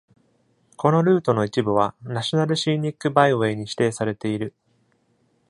[0.77, 4.55] このルートの一部は、ナショナル・シーニック・バイウェイに指定されている。